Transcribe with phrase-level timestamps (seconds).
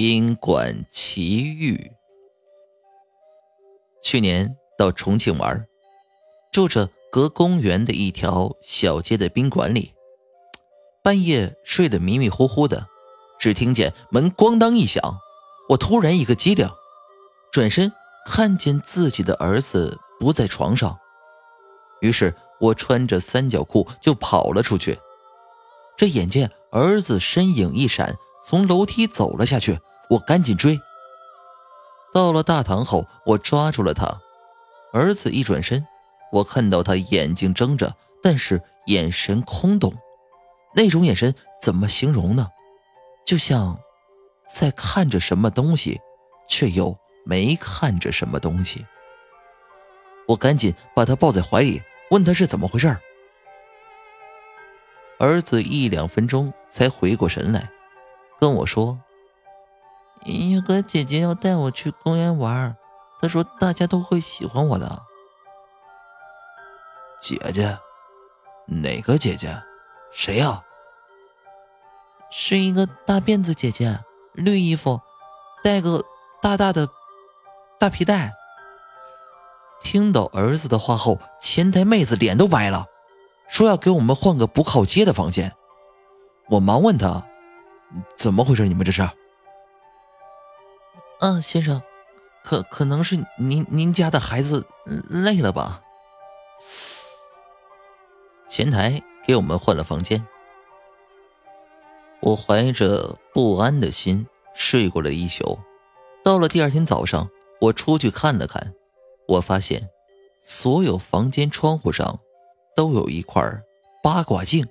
[0.00, 1.90] 宾馆奇遇。
[4.00, 5.66] 去年到重庆玩，
[6.52, 9.92] 住着隔公园的一条小街的宾馆里，
[11.02, 12.86] 半夜睡得迷迷糊糊的，
[13.40, 15.18] 只听见门咣当一响，
[15.70, 16.70] 我突然一个机灵，
[17.50, 17.92] 转身
[18.24, 20.96] 看见自己的儿子不在床上，
[22.02, 24.96] 于是我穿着三角裤就跑了出去，
[25.96, 29.80] 这眼见儿子身影一闪，从楼梯走了下去。
[30.08, 30.80] 我赶紧追。
[32.12, 34.20] 到了大堂后，我抓住了他。
[34.92, 35.86] 儿子一转身，
[36.32, 39.92] 我看到他眼睛睁着，但是眼神空洞。
[40.74, 42.48] 那种眼神怎么形容呢？
[43.26, 43.78] 就像
[44.54, 46.00] 在看着什么东西，
[46.48, 46.96] 却又
[47.26, 48.86] 没看着什么东西。
[50.26, 52.96] 我赶紧把他抱在怀里，问他是怎么回事。
[55.18, 57.68] 儿子一两分钟才回过神来，
[58.40, 58.98] 跟我说。
[60.24, 62.76] 有个姐姐要带我去公园玩，
[63.20, 65.02] 她说大家都会喜欢我的。
[67.20, 67.78] 姐姐？
[68.66, 69.62] 哪个姐姐？
[70.12, 70.62] 谁呀？
[72.30, 74.00] 是一个大辫子姐姐，
[74.34, 75.00] 绿衣服，
[75.62, 76.04] 带个
[76.42, 76.88] 大大的
[77.78, 78.34] 大皮带。
[79.80, 82.86] 听到儿子的话后，前台妹子脸都白了，
[83.48, 85.54] 说要给我们换个不靠街的房间。
[86.48, 87.24] 我忙问她
[88.16, 88.66] ：“怎么回事？
[88.66, 89.08] 你们这是？”
[91.20, 91.82] 嗯，先生，
[92.44, 94.64] 可可能是您您家的孩子
[95.08, 95.82] 累了吧？
[98.48, 100.24] 前台给我们换了房间。
[102.20, 105.58] 我怀着不安的心睡过了一宿。
[106.24, 107.28] 到了第二天早上，
[107.60, 108.72] 我出去看了看，
[109.26, 109.88] 我发现
[110.44, 112.20] 所有房间窗户上
[112.76, 113.42] 都有一块
[114.04, 114.64] 八卦镜，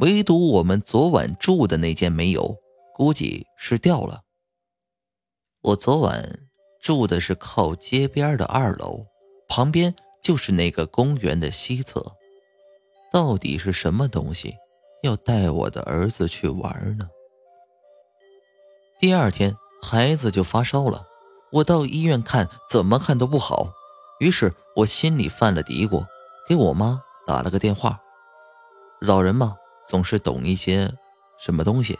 [0.00, 2.56] 唯独我们昨晚住的那间没有，
[2.94, 4.22] 估计是掉了。
[5.62, 6.40] 我昨晚
[6.80, 9.06] 住的是靠街边的二楼，
[9.48, 12.04] 旁边就是那个公园的西侧。
[13.12, 14.56] 到底是什么东西
[15.04, 17.06] 要带我的儿子去玩呢？
[18.98, 21.06] 第二天孩子就发烧了，
[21.52, 23.68] 我到医院看，怎么看都不好。
[24.18, 26.04] 于是我心里犯了嘀咕，
[26.48, 28.00] 给我妈打了个电话。
[29.00, 29.54] 老人嘛，
[29.86, 30.92] 总是懂一些
[31.38, 31.96] 什么东西。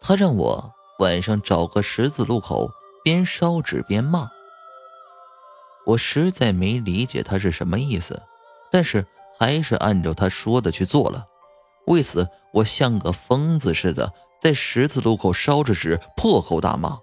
[0.00, 0.72] 他让我。
[1.02, 2.70] 晚上找个十字路口，
[3.02, 4.30] 边烧纸边骂。
[5.84, 8.22] 我实在没理解他是什么意思，
[8.70, 9.04] 但是
[9.36, 11.26] 还是按照他说的去做了。
[11.88, 17.00] 为此，我像个疯子似的在十字路口烧着纸，破口大骂。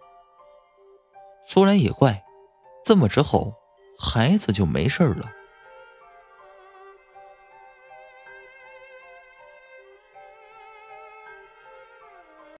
[1.45, 2.23] 说来也怪，
[2.85, 3.53] 这么之后，
[3.99, 5.29] 孩子就没事了。